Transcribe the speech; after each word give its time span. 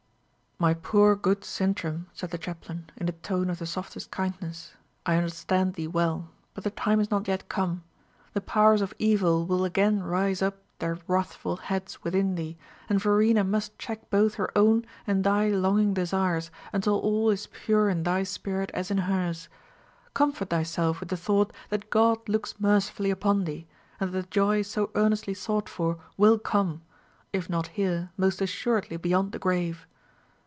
"My 0.63 0.75
poor, 0.75 1.15
good 1.15 1.43
Sintram," 1.43 2.05
said 2.13 2.29
the 2.29 2.37
chaplain, 2.37 2.91
in 2.95 3.09
a 3.09 3.13
tone 3.13 3.49
of 3.49 3.57
the 3.57 3.65
softest 3.65 4.11
kindness, 4.11 4.73
"I 5.07 5.15
understand 5.15 5.73
thee 5.73 5.87
well; 5.87 6.29
but 6.53 6.63
the 6.63 6.69
time 6.69 6.99
is 6.99 7.09
not 7.09 7.27
yet 7.27 7.49
come. 7.49 7.83
The 8.33 8.41
powers 8.41 8.79
of 8.83 8.93
evil 8.99 9.47
will 9.47 9.65
again 9.65 10.03
raise 10.03 10.39
up 10.39 10.61
their 10.77 10.99
wrathful 11.07 11.57
heads 11.57 12.03
within 12.03 12.35
thee, 12.35 12.59
and 12.87 13.01
Verena 13.01 13.43
must 13.43 13.79
check 13.79 14.07
both 14.11 14.35
her 14.35 14.55
own 14.55 14.85
and 15.07 15.23
thy 15.23 15.49
longing 15.49 15.95
desires, 15.95 16.51
until 16.71 16.99
all 16.99 17.31
is 17.31 17.47
pure 17.47 17.89
in 17.89 18.03
thy 18.03 18.21
spirit 18.21 18.69
as 18.75 18.91
in 18.91 18.99
hers. 18.99 19.49
Comfort 20.13 20.51
thyself 20.51 20.99
with 20.99 21.09
the 21.09 21.17
thought 21.17 21.51
that 21.69 21.89
God 21.89 22.29
looks 22.29 22.59
mercifully 22.59 23.09
upon 23.09 23.45
thee, 23.45 23.65
and 23.99 24.11
that 24.11 24.21
the 24.25 24.27
joy 24.27 24.61
so 24.61 24.91
earnestly 24.93 25.33
sought 25.33 25.67
for 25.67 25.97
will 26.17 26.37
come 26.37 26.83
if 27.33 27.49
not 27.49 27.65
here, 27.69 28.11
most 28.15 28.43
assuredly 28.43 28.97
beyond 28.97 29.31
the 29.31 29.39
grave." 29.39 29.87